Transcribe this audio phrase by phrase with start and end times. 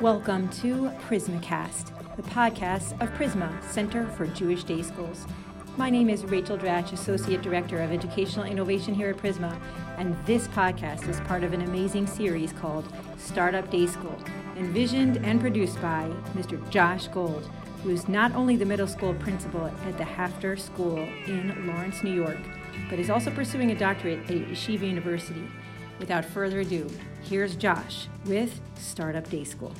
[0.00, 5.26] Welcome to PrizmahCast, the podcast of Prizmah, Center for Jewish Day Schools.
[5.76, 9.60] My name is Rachel Dratch, Associate Director of Educational Innovation here at Prizmah,
[9.96, 14.16] and this podcast is part of an amazing series called Startup Day School,
[14.56, 16.70] envisioned and produced by Mr.
[16.70, 17.50] Josh Gold,
[17.82, 22.14] who is not only the middle school principal at the HAFTR School in Lawrence, New
[22.14, 22.38] York,
[22.88, 25.42] but is also pursuing a doctorate at Yeshiva University.
[25.98, 26.88] Without further ado,
[27.22, 29.72] here's Josh with Startup Day School.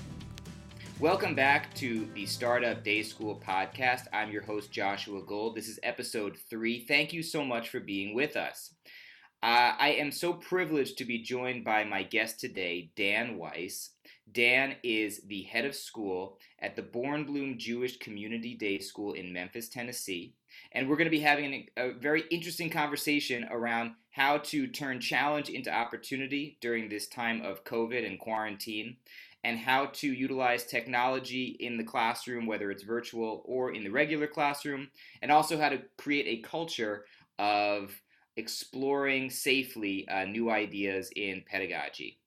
[1.00, 4.06] Welcome back to the Startup Day School podcast.
[4.12, 5.54] I'm your host, Joshua Gold.
[5.54, 6.84] This is episode three.
[6.86, 8.74] Thank you so much for being with us.
[9.42, 13.90] Uh, I am so privileged to be joined by my guest today, Dan Weiss.
[14.32, 19.68] Dan is the head of school at the Bornblum Jewish Community Day School in Memphis,
[19.68, 20.34] Tennessee.
[20.72, 25.48] And we're going to be having a very interesting conversation around how to turn challenge
[25.48, 28.96] into opportunity during this time of COVID and quarantine,
[29.44, 34.26] and how to utilize technology in the classroom, whether it's virtual or in the regular
[34.26, 34.88] classroom,
[35.22, 37.04] and also how to create a culture
[37.38, 37.92] of
[38.36, 42.18] exploring safely uh, new ideas in pedagogy.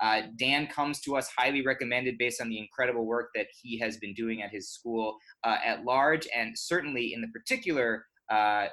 [0.00, 3.96] Uh, Dan comes to us highly recommended based on the incredible work that he has
[3.96, 8.66] been doing at his school uh, at large, and certainly in the particular uh,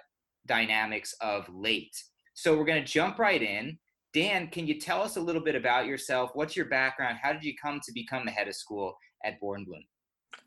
[0.46, 1.96] dynamics of late.
[2.34, 3.78] So we're going to jump right in.
[4.14, 6.32] Dan, can you tell us a little bit about yourself?
[6.34, 7.18] What's your background?
[7.22, 9.86] How did you come to become the head of school at Bornblum?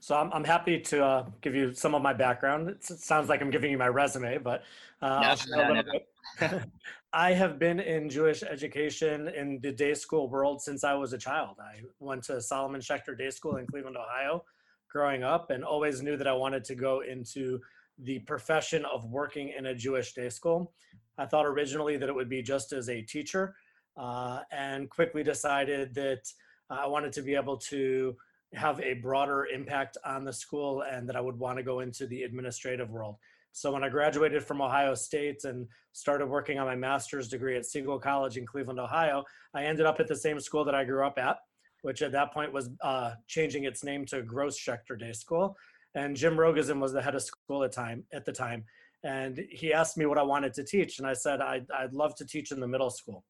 [0.00, 2.68] So I'm, I'm happy to uh, give you some of my background.
[2.68, 4.62] It sounds like I'm giving you my resume, but
[5.02, 6.60] uh, no, no, no.
[7.12, 11.18] I have been in Jewish education in the day school world since I was a
[11.18, 11.56] child.
[11.60, 14.44] I went to Solomon Schechter Day School in Cleveland, Ohio,
[14.90, 17.58] growing up, and always knew that I wanted to go into
[17.98, 20.72] the profession of working in a Jewish day school.
[21.19, 23.55] I thought originally that it would be just as a teacher,
[23.97, 26.22] uh, and quickly decided that
[26.69, 28.17] I wanted to be able to
[28.55, 32.06] have a broader impact on the school and that I would want to go into
[32.06, 33.17] the administrative world.
[33.53, 37.62] So when I graduated from Ohio State and started working on my master's degree at
[37.62, 39.25] Siegal College in Cleveland, Ohio,
[39.55, 41.38] I ended up at the same school that I grew up at,
[41.82, 45.56] which at that point was uh, changing its name to Gross Schechter Day School.
[45.94, 48.65] And Jim Rogozin was the head of school at time at the time
[49.04, 52.14] and he asked me what I wanted to teach, and I said I'd, I'd love
[52.16, 53.24] to teach in the middle school,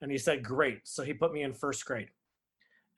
[0.00, 0.80] and he said great.
[0.84, 2.08] So he put me in first grade,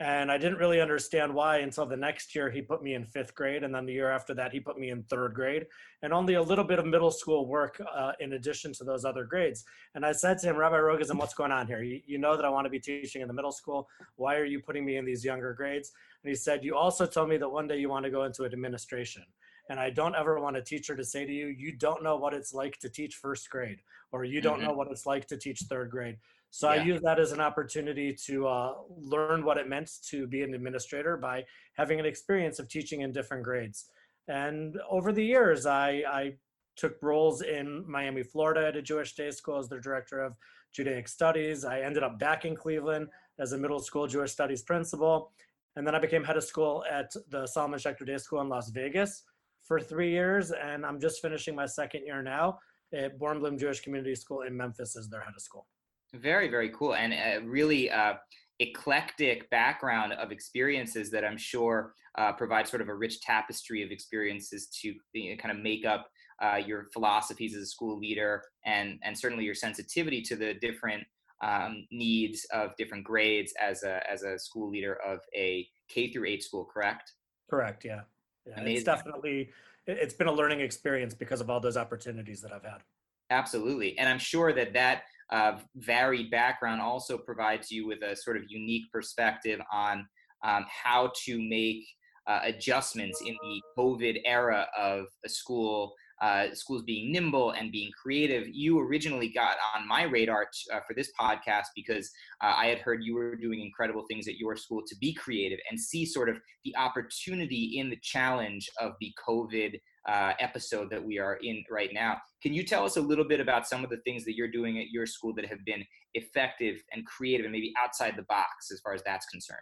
[0.00, 3.34] and I didn't really understand why until the next year he put me in fifth
[3.34, 5.66] grade, and then the year after that he put me in third grade,
[6.02, 9.24] and only a little bit of middle school work uh, in addition to those other
[9.24, 9.64] grades.
[9.94, 11.82] And I said to him, Rabbi Rogozin, what's going on here?
[11.82, 13.88] You, you know that I want to be teaching in the middle school.
[14.16, 15.92] Why are you putting me in these younger grades?
[16.22, 18.44] And he said, you also told me that one day you want to go into
[18.44, 19.24] administration.
[19.68, 22.32] And I don't ever want a teacher to say to you, you don't know what
[22.32, 23.80] it's like to teach first grade,
[24.12, 24.68] or you don't mm-hmm.
[24.68, 26.16] know what it's like to teach third grade.
[26.50, 26.80] So yeah.
[26.80, 30.54] I use that as an opportunity to uh, learn what it meant to be an
[30.54, 33.90] administrator by having an experience of teaching in different grades.
[34.28, 36.34] And over the years, I, I
[36.76, 40.34] took roles in Miami, Florida at a Jewish day school as the director of
[40.74, 41.64] Judaic studies.
[41.64, 43.08] I ended up back in Cleveland
[43.38, 45.32] as a middle school Jewish studies principal.
[45.76, 48.70] And then I became head of school at the Solomon Schechter Day School in Las
[48.70, 49.24] Vegas
[49.68, 52.58] for three years, and I'm just finishing my second year now
[52.94, 55.66] at Bornblum Jewish Community School in Memphis as their head of school.
[56.14, 58.14] Very, very cool, and a really uh,
[58.60, 63.90] eclectic background of experiences that I'm sure uh, provide sort of a rich tapestry of
[63.90, 66.08] experiences to you know, kind of make up
[66.42, 71.04] uh, your philosophies as a school leader, and and certainly your sensitivity to the different
[71.44, 76.26] um, needs of different grades as a as a school leader of a K through
[76.26, 76.64] eight school.
[76.64, 77.12] Correct.
[77.50, 77.84] Correct.
[77.84, 78.00] Yeah.
[78.48, 79.50] Yeah, it's definitely
[79.86, 82.82] it's been a learning experience because of all those opportunities that I've had.
[83.30, 88.36] Absolutely, and I'm sure that that uh, varied background also provides you with a sort
[88.36, 90.06] of unique perspective on
[90.44, 91.86] um, how to make
[92.26, 97.90] uh, adjustments in the COVID era of a school uh, schools being nimble and being
[98.00, 98.48] creative.
[98.48, 102.10] You originally got on my radar t- uh, for this podcast because
[102.42, 105.58] uh, I had heard you were doing incredible things at your school to be creative
[105.70, 109.78] and see sort of the opportunity in the challenge of the COVID
[110.08, 112.16] uh, episode that we are in right now.
[112.42, 114.78] Can you tell us a little bit about some of the things that you're doing
[114.78, 118.80] at your school that have been effective and creative and maybe outside the box as
[118.80, 119.58] far as that's concerned?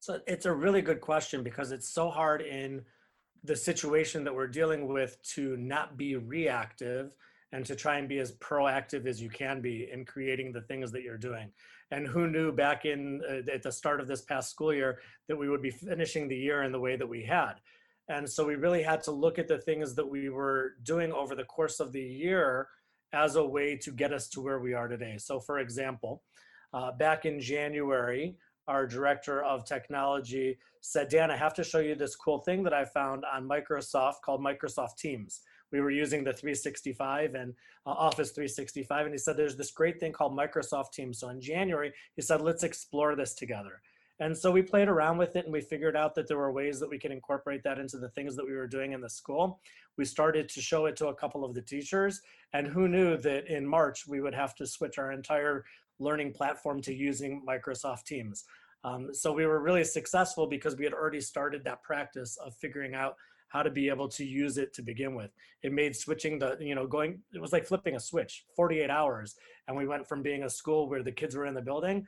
[0.00, 2.82] So it's a really good question because it's so hard in
[3.46, 7.12] the situation that we're dealing with to not be reactive
[7.52, 10.90] and to try and be as proactive as you can be in creating the things
[10.92, 11.50] that you're doing.
[11.90, 14.98] And who knew back in uh, at the start of this past school year
[15.28, 17.54] that we would be finishing the year in the way that we had.
[18.08, 21.34] And so we really had to look at the things that we were doing over
[21.34, 22.68] the course of the year
[23.12, 25.16] as a way to get us to where we are today.
[25.18, 26.22] So, for example,
[26.72, 28.36] uh, back in January,
[28.68, 32.72] our director of technology, said, Dan, I have to show you this cool thing that
[32.72, 35.40] I found on Microsoft called Microsoft Teams.
[35.72, 37.54] We were using the 365 and
[37.86, 41.18] uh, Office 365, and he said, There's this great thing called Microsoft Teams.
[41.18, 43.80] So in January, he said, Let's explore this together.
[44.18, 46.80] And so we played around with it and we figured out that there were ways
[46.80, 49.60] that we could incorporate that into the things that we were doing in the school.
[49.98, 52.20] We started to show it to a couple of the teachers,
[52.52, 55.64] and who knew that in March we would have to switch our entire
[55.98, 58.44] learning platform to using Microsoft Teams.
[58.84, 62.94] Um, so we were really successful because we had already started that practice of figuring
[62.94, 63.16] out
[63.48, 65.30] how to be able to use it to begin with.
[65.62, 69.36] It made switching the, you know, going, it was like flipping a switch, 48 hours.
[69.66, 72.06] And we went from being a school where the kids were in the building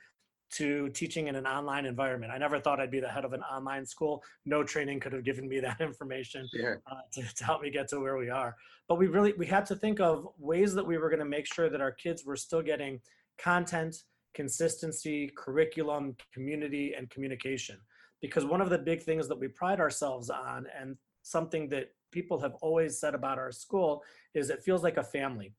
[0.51, 2.33] to teaching in an online environment.
[2.33, 4.23] I never thought I'd be the head of an online school.
[4.47, 6.83] No training could have given me that information sure.
[6.91, 8.57] uh, to, to help me get to where we are.
[8.89, 11.47] But we really, we had to think of ways that we were going to make
[11.47, 13.01] sure that our kids were still getting
[13.39, 14.05] content,
[14.35, 17.79] consistency, curriculum, community, and communication.
[18.21, 22.39] Because one of the big things that we pride ourselves on, and something that people
[22.41, 24.03] have always said about our school,
[24.35, 25.53] is it feels like a family.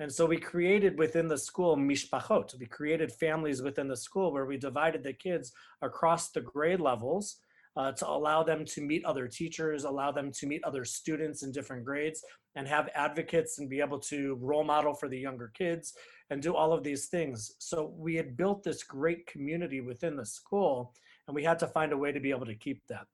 [0.00, 2.58] And so we created within the school mishpachot.
[2.58, 7.36] We created families within the school where we divided the kids across the grade levels
[7.80, 11.50] uh, to allow them to meet other teachers, allow them to meet other students in
[11.50, 12.22] different grades,
[12.54, 15.94] and have advocates and be able to role model for the younger kids
[16.28, 17.54] and do all of these things.
[17.58, 20.92] So we had built this great community within the school,
[21.26, 23.06] and we had to find a way to be able to keep that.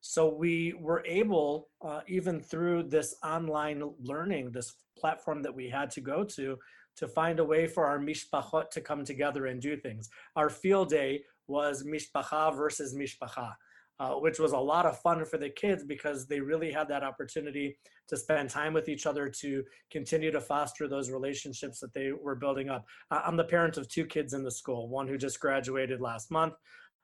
[0.00, 5.90] So we were able, uh, even through this online learning, this platform that we had
[5.90, 6.58] to go to,
[6.96, 10.08] to find a way for our mishpachot to come together and do things.
[10.36, 13.52] Our field day was mishpacha versus mishpacha
[14.00, 17.04] uh, which was a lot of fun for the kids because they really had that
[17.04, 17.76] opportunity
[18.08, 22.34] to spend time with each other to continue to foster those relationships that they were
[22.34, 22.84] building up.
[23.10, 26.54] I'm the parent of two kids in the school, one who just graduated last month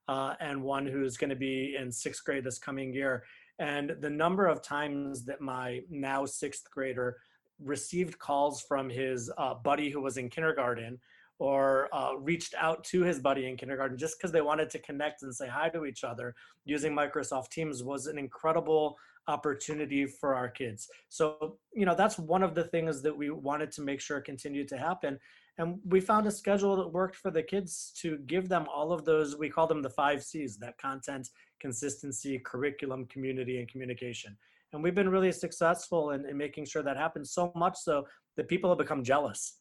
[0.08, 3.24] uh, and one who's going to be in sixth grade this coming year.
[3.60, 7.18] And the number of times that my now sixth grader
[7.62, 10.98] received calls from his uh, buddy who was in kindergarten
[11.40, 15.22] or uh, reached out to his buddy in kindergarten just because they wanted to connect
[15.22, 16.34] and say hi to each other
[16.66, 18.96] using Microsoft Teams was an incredible
[19.26, 20.86] opportunity for our kids.
[21.08, 24.68] So, you know, that's one of the things that we wanted to make sure continued
[24.68, 25.18] to happen.
[25.56, 29.06] And we found a schedule that worked for the kids to give them all of
[29.06, 34.36] those, we call them the five C's that content, consistency, curriculum, community, and communication.
[34.74, 38.06] And we've been really successful in, in making sure that happens so much so
[38.36, 39.59] that people have become jealous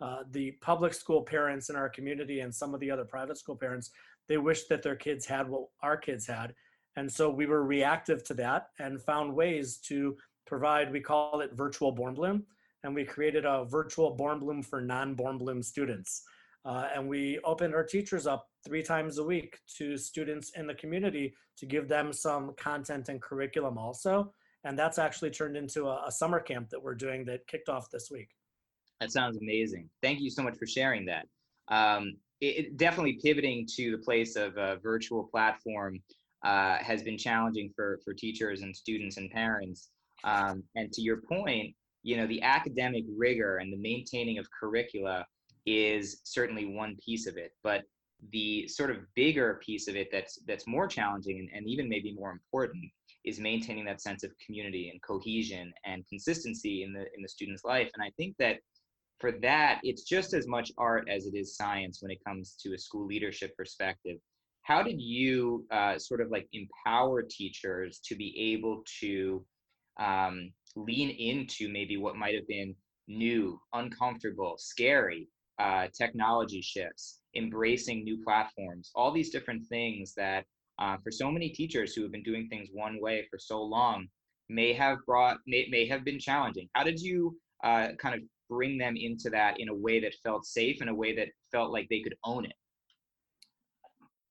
[0.00, 3.56] uh, the public school parents in our community and some of the other private school
[3.56, 3.90] parents,
[4.28, 6.54] they wish that their kids had what our kids had.
[6.96, 10.16] And so we were reactive to that and found ways to
[10.46, 12.42] provide, we call it virtual Bornblum.
[12.84, 16.22] And we created a virtual Bornblum for non Bornblum students.
[16.64, 20.74] Uh, and we opened our teachers up three times a week to students in the
[20.74, 24.32] community to give them some content and curriculum also.
[24.64, 27.90] And that's actually turned into a, a summer camp that we're doing that kicked off
[27.90, 28.30] this week.
[29.00, 29.88] That sounds amazing.
[30.02, 31.26] Thank you so much for sharing that.
[31.68, 36.00] Um, it, it, definitely pivoting to the place of a virtual platform
[36.44, 39.90] uh, has been challenging for for teachers and students and parents.
[40.24, 45.26] Um, and to your point, you know, the academic rigor and the maintaining of curricula
[45.66, 47.82] is certainly one piece of it, but
[48.32, 52.12] the sort of bigger piece of it that's that's more challenging and, and even maybe
[52.14, 52.84] more important
[53.24, 57.64] is maintaining that sense of community and cohesion and consistency in the in the student's
[57.64, 57.90] life.
[57.94, 58.58] And I think that
[59.18, 62.74] for that, it's just as much art as it is science when it comes to
[62.74, 64.18] a school leadership perspective.
[64.62, 69.44] How did you uh, sort of like empower teachers to be able to
[69.98, 72.74] um, lean into maybe what might have been
[73.08, 80.44] new, uncomfortable, scary uh, technology shifts, embracing new platforms, all these different things that
[80.78, 84.06] uh, for so many teachers who have been doing things one way for so long
[84.48, 86.68] may have brought may, may have been challenging.
[86.74, 90.44] How did you uh, kind of bring them into that in a way that felt
[90.44, 92.54] safe, in a way that felt like they could own it?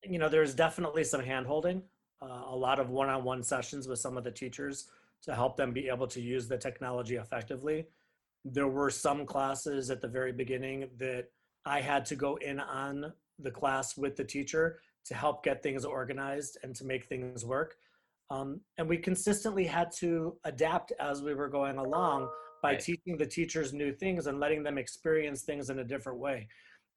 [0.03, 1.81] You know, there's definitely some handholding,
[2.21, 4.89] uh, a lot of one-on-one sessions with some of the teachers
[5.24, 7.86] to help them be able to use the technology effectively.
[8.45, 11.25] There were some classes at the very beginning that
[11.65, 15.86] I had to go in on the class with the teacher to help get things
[15.86, 17.75] organized and to make things work.
[18.29, 22.29] Um, and we consistently had to adapt as we were going along
[22.62, 22.80] by right.
[22.80, 26.48] teaching the teachers new things and letting them experience things in a different way.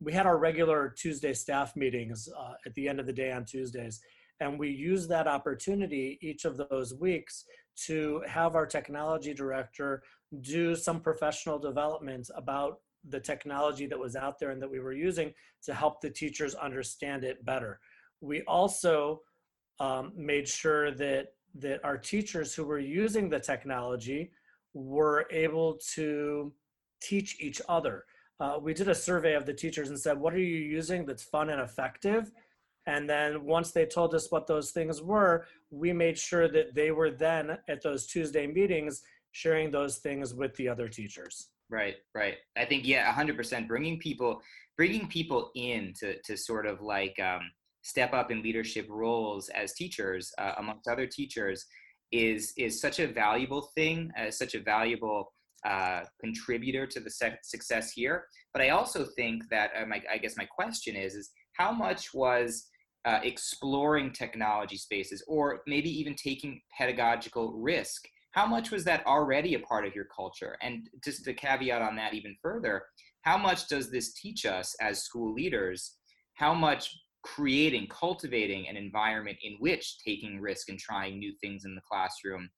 [0.01, 3.45] We had our regular Tuesday staff meetings uh, at the end of the day on
[3.45, 4.01] Tuesdays,
[4.41, 7.45] and we used that opportunity each of those weeks
[7.87, 10.03] to have our technology director
[10.41, 14.93] do some professional development about the technology that was out there and that we were
[14.93, 17.81] using to help the teachers understand it better.
[18.21, 19.21] we also
[19.81, 24.31] um, made sure that that our teachers who were using the technology
[24.75, 26.53] were able to
[27.03, 28.05] teach each other.
[28.39, 31.23] Uh, we did a survey of the teachers and said, "What are you using that's
[31.23, 32.31] fun and effective?"
[32.87, 36.91] And then once they told us what those things were, we made sure that they
[36.91, 41.51] were then at those Tuesday meetings sharing those things with the other teachers.
[41.69, 42.37] Right, right.
[42.57, 43.69] I think yeah, hundred percent.
[43.69, 44.43] Bringing people,
[44.77, 47.43] bringing people in to to sort of like um,
[47.83, 51.67] step up in leadership roles as teachers uh, amongst other teachers
[52.13, 55.33] is is such a valuable thing, uh, such a valuable
[55.65, 57.11] uh, contributor to the
[57.43, 58.25] success here.
[58.53, 62.15] But I also think that uh, my, I guess my question is is how much
[62.15, 62.67] was
[63.05, 69.55] uh, exploring technology spaces or maybe even taking pedagogical risk how much was that already
[69.55, 72.83] a part of your culture and just to caveat on that even further
[73.23, 75.97] how much does this teach us as school leaders
[76.35, 81.75] how much creating cultivating an environment in which taking risk and trying new things in
[81.75, 82.49] the classroom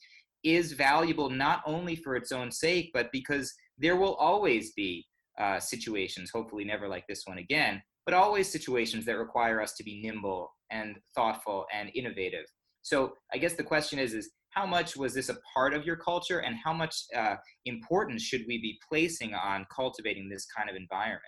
[0.44, 5.04] is valuable not only for its own sake but because there will always be
[5.38, 9.84] uh, situations hopefully never like this one again but always situations that require us to
[9.84, 12.44] be nimble and thoughtful and innovative.
[12.82, 15.96] So I guess the question is, is how much was this a part of your
[15.96, 20.76] culture and how much uh, importance should we be placing on cultivating this kind of
[20.76, 21.22] environment?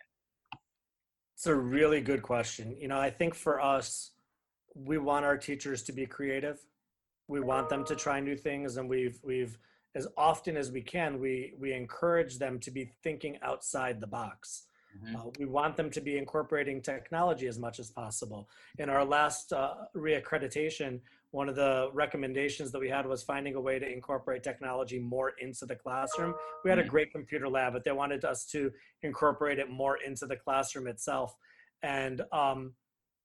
[1.45, 2.75] It's a really good question.
[2.81, 4.13] You know, I think for us,
[4.75, 6.59] we want our teachers to be creative.
[7.29, 9.59] We want them to try new things and we've, we've,
[9.95, 14.69] as often as we can, we, we encourage them to be thinking outside the box.
[15.03, 15.17] Mm-hmm.
[15.17, 18.49] Uh, we want them to be incorporating technology as much as possible.
[18.79, 23.61] In our last uh, reaccreditation, one of the recommendations that we had was finding a
[23.61, 26.35] way to incorporate technology more into the classroom.
[26.63, 26.91] We had a mm-hmm.
[26.91, 28.71] great computer lab, but they wanted us to
[29.03, 31.35] incorporate it more into the classroom itself.
[31.83, 32.75] And um,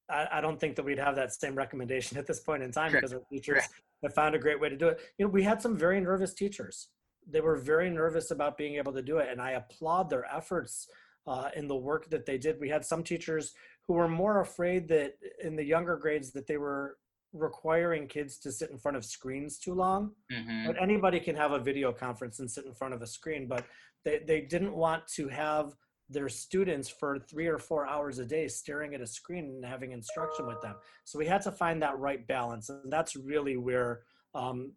[0.09, 2.91] I, I, don't think that we'd have that same recommendation at this point in time
[2.91, 3.63] because our teachers
[4.01, 4.99] have found a great way to do it.
[5.17, 6.88] You know, we had some very nervous teachers.
[7.29, 10.88] They were very nervous about being able to do it, and I applaud their efforts
[11.29, 12.59] uh, in the work that they did.
[12.59, 13.53] We had some teachers
[13.88, 16.98] who were more afraid that in the younger grades that they were
[17.33, 20.12] requiring kids to sit in front of screens too long.
[20.33, 20.65] Mm-hmm.
[20.65, 23.65] But anybody can have a video conference and sit in front of a screen, but
[24.03, 25.75] they, they didn't want to have
[26.09, 29.91] their students for three or four hours a day staring at a screen and having
[29.91, 30.75] instruction with them.
[31.03, 32.69] So we had to find that right balance.
[32.69, 34.01] And that's really where
[34.33, 34.71] um,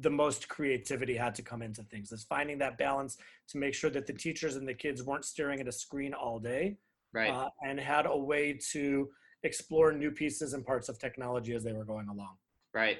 [0.00, 2.12] the most creativity had to come into things.
[2.12, 3.16] Is finding that balance
[3.48, 6.38] to make sure that the teachers and the kids weren't staring at a screen all
[6.38, 6.76] day
[7.12, 7.30] right.
[7.30, 9.08] uh, and had a way to
[9.42, 12.36] explore new pieces and parts of technology as they were going along.
[12.74, 12.98] Right.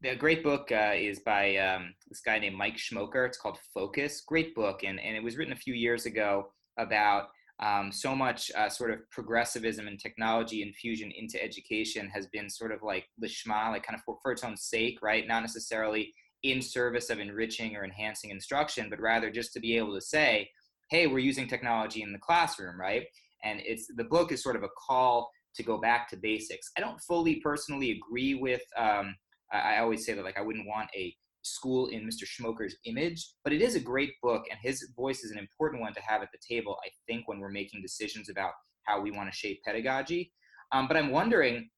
[0.00, 3.26] The great book uh, is by um, this guy named mike schmoker.
[3.26, 4.22] It's called focus.
[4.26, 7.28] Great book and, and it was written a few years ago about
[7.60, 12.72] um, so much uh, sort of progressivism and technology infusion into education has been sort
[12.72, 15.28] of like lishma, like kind of for, for its own sake, right?
[15.28, 16.12] Not necessarily
[16.42, 20.48] in service of enriching or enhancing instruction, but rather just to be able to say,
[20.90, 23.04] hey, we're using technology in the classroom, right?
[23.44, 26.70] And it's the book is sort of a call to go back to basics.
[26.76, 28.62] I don't fully personally agree with.
[28.78, 29.14] Um,
[29.52, 32.24] I, always say that like I wouldn't want a school in Mr.
[32.24, 35.92] Schmoker's image, but it is a great book, and his voice is an important one
[35.94, 36.78] to have at the table.
[36.84, 38.52] I think when we're making decisions about
[38.84, 40.32] how we want to shape pedagogy.
[40.72, 41.68] Um, but I'm wondering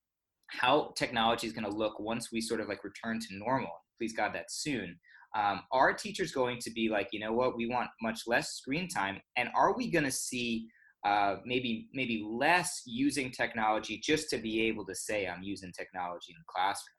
[0.48, 3.72] how technology is going to look once we sort of like return to normal
[4.04, 4.98] please God that soon.
[5.36, 8.88] Um, are teachers going to be like, you know what, we want much less screen
[8.88, 10.66] time, and are we going to see
[11.04, 16.32] uh, maybe maybe less using technology just to be able to say I'm using technology
[16.32, 16.94] in the classroom?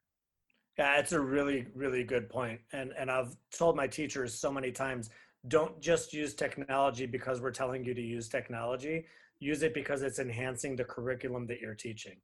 [0.78, 4.70] Yeah, it's a really really good point, and and I've told my teachers so many
[4.70, 5.08] times,
[5.48, 9.06] don't just use technology because we're telling you to use technology.
[9.38, 12.16] Use it because it's enhancing the curriculum that you're teaching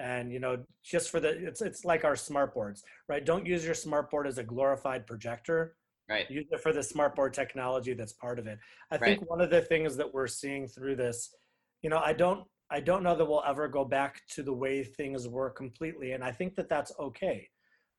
[0.00, 3.24] and you know just for the it's it's like our smart boards right?
[3.24, 5.76] Don't use your smart board as a glorified projector.
[6.08, 6.30] Right.
[6.30, 8.58] Use it for the smart board technology that's part of it.
[8.90, 9.18] I right.
[9.18, 11.30] think one of the things that we're seeing through this
[11.82, 14.82] you know i don't i don't know that we'll ever go back to the way
[14.82, 17.48] things were completely and i think that that's okay.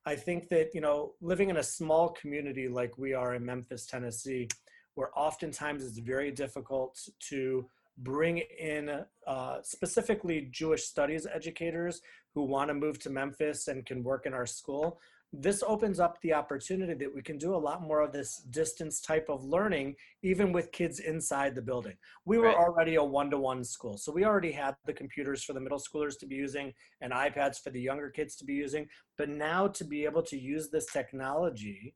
[0.05, 3.85] I think that you know living in a small community like we are in memphis
[3.85, 4.47] tennessee
[4.95, 6.97] where oftentimes it's very difficult
[7.29, 7.67] to
[7.99, 12.01] bring in uh, specifically Jewish studies educators
[12.33, 14.99] who want to move to Memphis and can work in our school.
[15.31, 18.99] This opens up the opportunity that we can do a lot more of this distance
[18.99, 21.93] type of learning, even with kids inside the building.
[22.25, 22.57] We were right.
[22.57, 25.77] already a one to one school, so we already had the computers for the middle
[25.77, 28.87] schoolers to be using and iPads for the younger kids to be using.
[29.19, 31.93] But now to be able to use this technology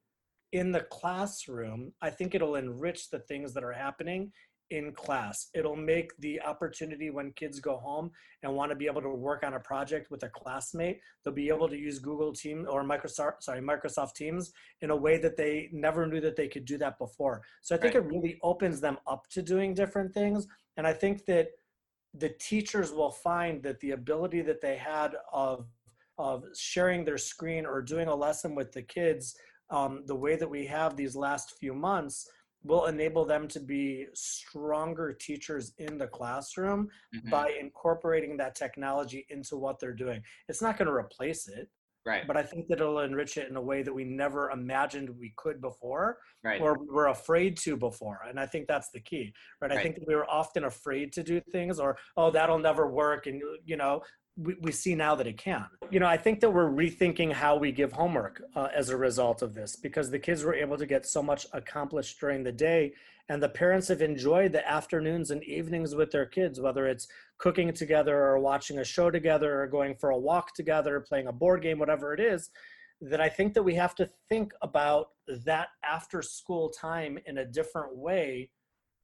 [0.51, 4.31] in the classroom, I think it'll enrich the things that are happening
[4.69, 5.49] in class.
[5.53, 9.43] It'll make the opportunity when kids go home and want to be able to work
[9.43, 13.41] on a project with a classmate, they'll be able to use Google Team or Microsoft,
[13.41, 14.51] sorry, Microsoft Teams
[14.81, 17.41] in a way that they never knew that they could do that before.
[17.61, 18.03] So I think right.
[18.03, 20.47] it really opens them up to doing different things.
[20.77, 21.49] And I think that
[22.13, 25.67] the teachers will find that the ability that they had of
[26.19, 29.35] of sharing their screen or doing a lesson with the kids
[29.71, 32.29] um, the way that we have these last few months
[32.63, 37.29] will enable them to be stronger teachers in the classroom mm-hmm.
[37.29, 40.21] by incorporating that technology into what they're doing.
[40.47, 41.69] It's not going to replace it.
[42.05, 42.27] Right.
[42.27, 45.33] But I think that it'll enrich it in a way that we never imagined we
[45.37, 46.59] could before, right.
[46.59, 48.19] or we were afraid to before.
[48.27, 49.71] And I think that's the key, right?
[49.71, 49.79] right?
[49.79, 53.27] I think that we were often afraid to do things, or oh, that'll never work,
[53.27, 54.01] and you know,
[54.37, 55.65] we, we see now that it can.
[55.91, 59.41] You know, I think that we're rethinking how we give homework uh, as a result
[59.41, 62.93] of this because the kids were able to get so much accomplished during the day
[63.29, 67.71] and the parents have enjoyed the afternoons and evenings with their kids whether it's cooking
[67.73, 71.61] together or watching a show together or going for a walk together playing a board
[71.61, 72.49] game whatever it is
[73.01, 75.09] that i think that we have to think about
[75.45, 78.49] that after school time in a different way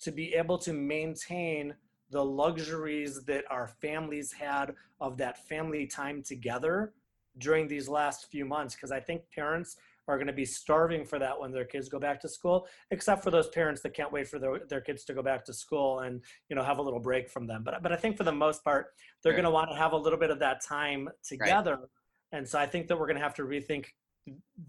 [0.02, 1.74] to be able to maintain
[2.12, 6.94] the luxuries that our families had of that family time together
[7.38, 9.78] during these last few months because i think parents
[10.10, 13.24] are going to be starving for that when their kids go back to school except
[13.24, 16.00] for those parents that can't wait for their, their kids to go back to school
[16.00, 17.62] and you know have a little break from them.
[17.64, 18.88] But but i think for the most part
[19.22, 21.76] they're going to want to have a little bit of that time together.
[21.76, 21.90] Right.
[22.32, 23.86] and so i think that we're going to have to rethink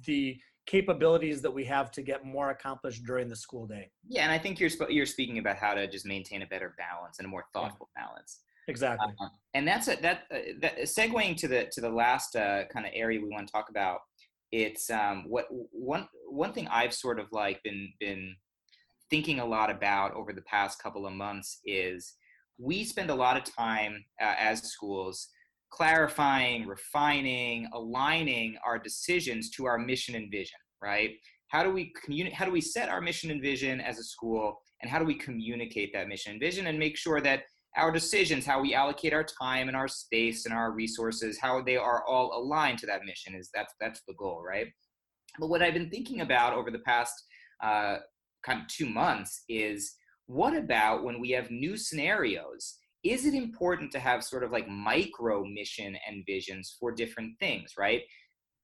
[0.05, 0.39] the
[0.71, 3.91] capabilities that we have to get more accomplished during the school day.
[4.09, 7.19] Yeah, and I think you're you're speaking about how to just maintain a better balance
[7.19, 8.05] and a more thoughtful yeah.
[8.05, 8.41] balance.
[8.69, 9.13] Exactly.
[9.21, 12.87] Uh, and that's a, that uh, that segueing to the to the last uh, kind
[12.87, 13.99] of area we want to talk about.
[14.53, 18.37] It's um, what one one thing I've sort of like been been
[19.11, 22.15] thinking a lot about over the past couple of months is
[22.59, 25.29] we spend a lot of time uh, as schools
[25.71, 31.13] clarifying, refining, aligning our decisions to our mission and vision, right?
[31.49, 32.37] How do we communicate?
[32.37, 35.15] How do we set our mission and vision as a school, and how do we
[35.15, 37.43] communicate that mission and vision, and make sure that
[37.77, 41.77] our decisions, how we allocate our time and our space and our resources, how they
[41.77, 44.69] are all aligned to that mission is that's that's the goal, right?
[45.39, 47.15] But what I've been thinking about over the past
[47.63, 47.99] uh,
[48.45, 49.95] kind of two months is
[50.27, 54.69] what about when we have new scenarios is it important to have sort of like
[54.69, 58.03] micro mission and visions for different things, right?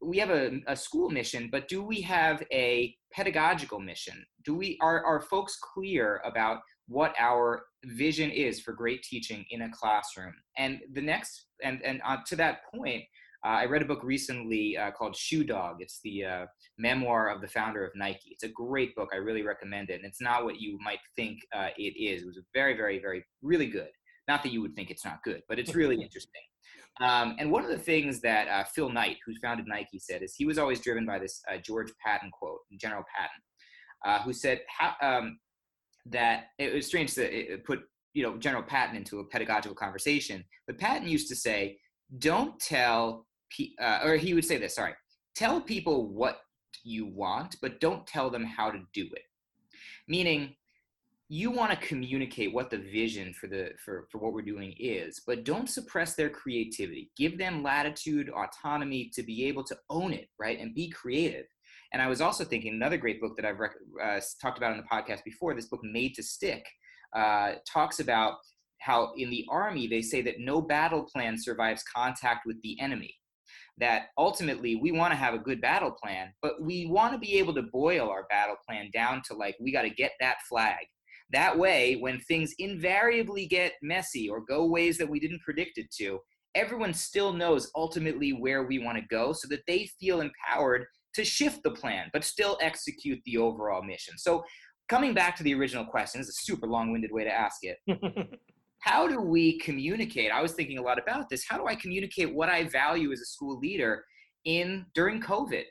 [0.02, 4.24] We have a, a school mission, but do we have a pedagogical mission?
[4.44, 9.62] Do we are are folks clear about what our vision is for great teaching in
[9.62, 10.34] a classroom?
[10.58, 13.04] And the next and and uh, to that point,
[13.44, 15.76] uh, I read a book recently uh, called Shoe Dog.
[15.80, 16.46] It's the uh,
[16.78, 18.30] memoir of the founder of Nike.
[18.30, 19.10] It's a great book.
[19.12, 19.94] I really recommend it.
[19.94, 22.22] And it's not what you might think uh, it is.
[22.22, 23.90] It was very, very, very, really good.
[24.28, 26.42] Not that you would think it's not good, but it's really interesting.
[27.00, 30.34] Um, and one of the things that uh, Phil Knight, who founded Nike, said is
[30.34, 33.42] he was always driven by this uh, George Patton quote, General Patton,
[34.04, 35.38] uh, who said how, um,
[36.06, 37.80] that it was strange to put
[38.14, 41.78] you know General Patton into a pedagogical conversation, but Patton used to say,
[42.18, 43.26] "Don't tell,"
[43.80, 44.74] uh, or he would say this.
[44.76, 44.94] Sorry,
[45.34, 46.38] tell people what
[46.82, 49.22] you want, but don't tell them how to do it.
[50.08, 50.54] Meaning,
[51.28, 55.22] you want to communicate what the vision for the for, for what we're doing is
[55.26, 57.10] but don't suppress their creativity.
[57.16, 61.46] Give them latitude autonomy to be able to own it right and be creative.
[61.92, 64.78] And i was also thinking another great book that i've rec- uh, talked about in
[64.78, 66.64] the podcast before this book made to stick
[67.14, 68.34] uh, talks about
[68.80, 73.14] how in the army they say that no battle plan survives contact with the enemy.
[73.78, 77.38] That ultimately we want to have a good battle plan but we want to be
[77.38, 80.86] able to boil our battle plan down to like we got to get that flag
[81.30, 85.90] that way, when things invariably get messy or go ways that we didn't predict it
[85.98, 86.20] to,
[86.54, 91.24] everyone still knows ultimately where we want to go so that they feel empowered to
[91.24, 94.14] shift the plan, but still execute the overall mission.
[94.18, 94.44] So,
[94.88, 97.58] coming back to the original question, this is a super long winded way to ask
[97.62, 97.78] it.
[98.80, 100.30] how do we communicate?
[100.30, 101.44] I was thinking a lot about this.
[101.48, 104.04] How do I communicate what I value as a school leader
[104.44, 105.64] in during COVID,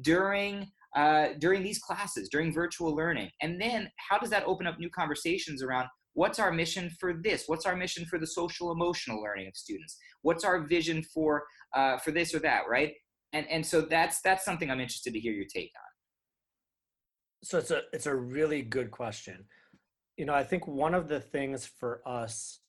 [0.00, 3.30] during uh, during these classes, during virtual learning?
[3.40, 7.44] And then how does that open up new conversations around what's our mission for this?
[7.46, 9.96] What's our mission for the social emotional learning of students?
[10.22, 12.92] What's our vision for uh, for this or that, right?
[13.32, 15.92] And and so that's that's something I'm interested to hear your take on.
[17.44, 19.44] So it's a it's a really good question.
[20.16, 22.60] You know, I think one of the things for us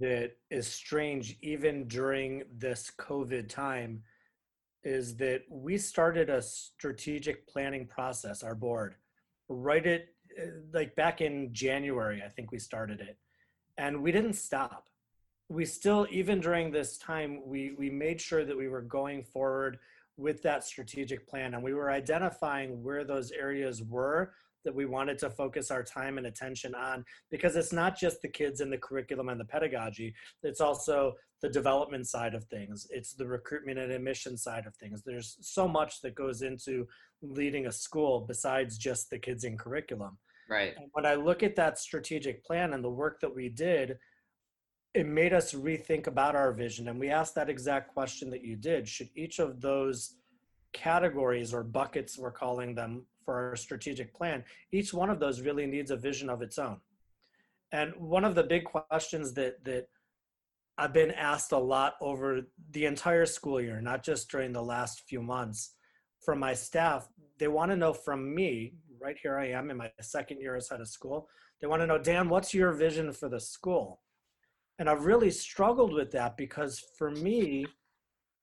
[0.00, 4.02] that is strange even during this COVID time
[4.84, 8.96] is that we started a strategic planning process, our board,
[9.48, 10.06] right at
[10.40, 13.16] uh, like back in January, I think we started it,
[13.78, 14.88] and we didn't stop.
[15.48, 19.78] We still, even during this time, we we made sure that we were going forward
[20.16, 24.32] with that strategic plan, and we were identifying where those areas were
[24.64, 28.28] that we wanted to focus our time and attention on because it's not just the
[28.28, 33.12] kids and the curriculum and the pedagogy it's also the development side of things it's
[33.14, 35.02] the recruitment and admission side of things.
[35.02, 36.86] There's so much that goes into
[37.22, 40.18] leading a school besides just the kids in curriculum.
[40.48, 40.74] Right.
[40.76, 43.96] And when i look at that strategic plan and the work that we did
[44.92, 48.54] it made us rethink about our vision and we asked that exact question that you
[48.54, 48.86] did.
[48.86, 50.16] Should each of those
[50.72, 55.66] categories or buckets we're calling them for our strategic plan, each one of those really
[55.66, 56.78] needs a vision of its own.
[57.72, 59.88] And one of the big questions that that
[60.76, 62.40] I've been asked a lot over
[62.72, 65.74] the entire school year, not just during the last few months,
[66.24, 67.08] from my staff,
[67.38, 70.68] they want to know from me, right here I am in my second year as
[70.68, 71.28] head of school,
[71.60, 74.00] they want to know, Dan, what's your vision for the school?
[74.78, 77.66] And I've really struggled with that because for me,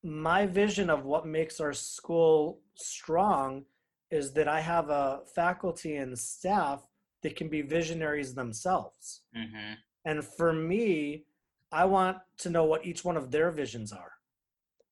[0.02, 3.64] my vision of what makes our school strong
[4.12, 6.86] is that I have a faculty and staff
[7.22, 9.22] that can be visionaries themselves.
[9.36, 9.72] Mm-hmm.
[10.04, 11.24] And for me,
[11.72, 14.12] I want to know what each one of their visions are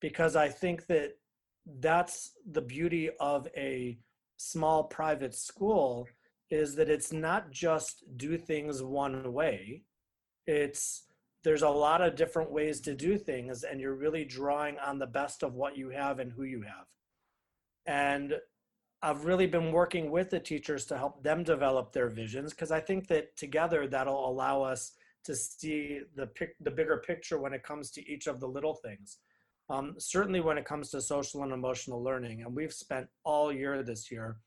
[0.01, 1.19] because I think that
[1.81, 3.99] that's the beauty of a
[4.39, 6.09] small private school
[6.51, 9.83] is that it's not just do things one way.
[10.47, 11.05] It's
[11.45, 15.07] there's a lot of different ways to do things and you're really drawing on the
[15.07, 16.87] best of what you have and who you have.
[17.87, 18.35] And
[19.03, 22.81] I've really been working with the teachers to help them develop their visions because I
[22.81, 24.93] think that together that'll allow us
[25.25, 28.75] to see the pic- the bigger picture when it comes to each of the little
[28.75, 29.19] things.
[29.71, 33.83] Um, certainly when it comes to social and emotional learning, and we've spent all year
[33.83, 34.39] this year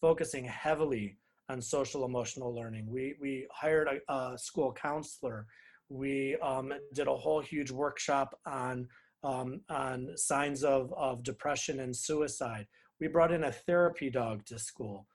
[0.00, 1.16] focusing heavily
[1.48, 2.90] on social emotional learning.
[2.90, 5.46] We we hired a, a school counselor.
[5.88, 8.88] We um, did a whole huge workshop on
[9.22, 12.66] um, on signs of of depression and suicide
[13.02, 15.08] we brought in a therapy dog to school.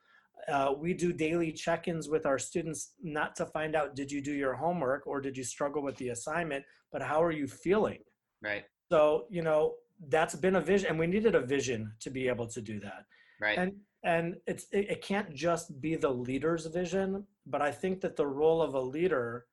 [0.52, 4.34] Uh, we do daily check-ins with our students, not to find out did you do
[4.34, 8.00] your homework or did you struggle with the assignment, but how are you feeling?
[8.44, 8.66] Right.
[8.92, 9.76] So you know
[10.10, 13.04] that's been a vision, and we needed a vision to be able to do that.
[13.40, 13.58] Right.
[13.58, 13.72] And
[14.04, 18.28] and it's it, it can't just be the leader's vision, but I think that the
[18.28, 19.46] role of a leader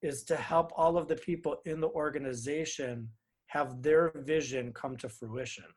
[0.00, 3.10] is to help all of the people in the organization
[3.48, 5.68] have their vision come to fruition.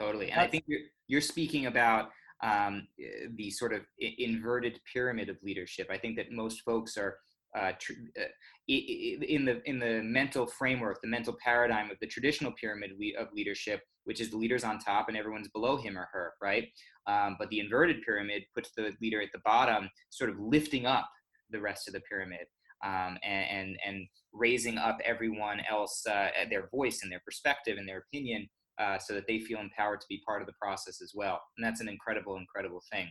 [0.00, 0.30] Totally.
[0.30, 2.10] And I think you're, you're speaking about
[2.42, 5.88] um, eh, the sort of inverted pyramid of leadership.
[5.90, 7.18] I think that most folks are
[7.56, 8.24] uh, tr- uh,
[8.68, 13.82] in the in the mental framework, the mental paradigm of the traditional pyramid of leadership,
[14.04, 16.68] which is the leader's on top and everyone's below him or her, right?
[17.06, 21.10] Um, but the inverted pyramid puts the leader at the bottom, sort of lifting up
[21.50, 22.46] the rest of the pyramid.
[22.82, 27.86] Um, and, and, and raising up everyone else, uh, their voice and their perspective and
[27.86, 31.12] their opinion uh, so that they feel empowered to be part of the process as
[31.14, 31.40] well.
[31.56, 33.08] And that's an incredible, incredible thing.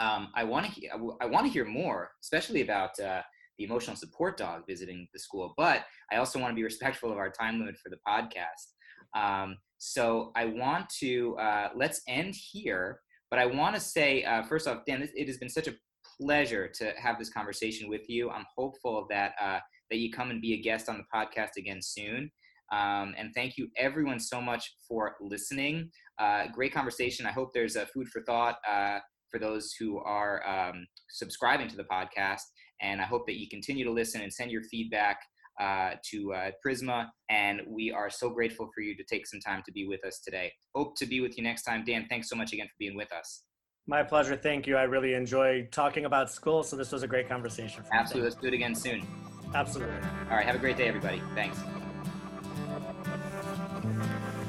[0.00, 3.22] Um, I want to he- I want to hear more, especially about uh,
[3.58, 5.52] the emotional support dog visiting the school.
[5.56, 8.74] But I also want to be respectful of our time limit for the podcast.
[9.14, 13.00] Um, so I want to uh, let's end here.
[13.30, 15.74] But I want to say uh, first off, Dan, it has been such a
[16.20, 18.30] pleasure to have this conversation with you.
[18.30, 19.58] I'm hopeful that uh,
[19.90, 22.30] that you come and be a guest on the podcast again soon.
[22.72, 25.90] Um, and thank you everyone so much for listening.
[26.18, 27.26] Uh, great conversation.
[27.26, 28.98] I hope there's a food for thought uh,
[29.30, 32.42] for those who are um, subscribing to the podcast.
[32.82, 35.18] And I hope that you continue to listen and send your feedback
[35.60, 37.06] uh, to uh, Prizmah.
[37.28, 40.20] And we are so grateful for you to take some time to be with us
[40.24, 40.52] today.
[40.74, 41.84] Hope to be with you next time.
[41.84, 43.42] Dan, thanks so much again for being with us.
[43.86, 44.36] My pleasure.
[44.36, 44.76] Thank you.
[44.76, 46.62] I really enjoy talking about school.
[46.62, 47.82] So this was a great conversation.
[47.92, 48.30] Absolutely.
[48.30, 49.06] Let's do it again soon.
[49.54, 49.94] Absolutely.
[50.30, 50.46] All right.
[50.46, 51.20] Have a great day, everybody.
[51.34, 51.58] Thanks.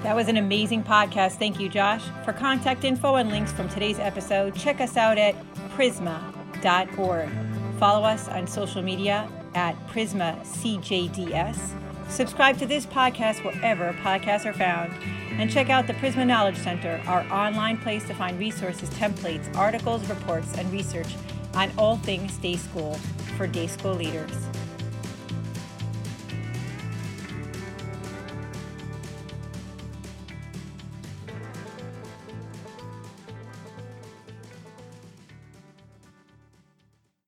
[0.04, 1.34] That was an amazing podcast.
[1.34, 2.04] Thank you, Josh.
[2.26, 5.36] For contact info and links from today's episode, check us out at
[5.70, 7.30] prizmah.org.
[7.78, 11.60] Follow us on social media at Prizmah CJDS.
[12.10, 14.92] Subscribe to this podcast wherever podcasts are found.
[15.40, 20.08] And check out the Prizmah Knowledge Center, our online place to find resources, templates, articles,
[20.10, 21.16] reports, and research
[21.54, 22.96] on all things day school
[23.38, 24.48] for day school leaders.